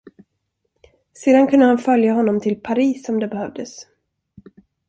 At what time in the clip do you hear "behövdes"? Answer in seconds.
3.27-3.85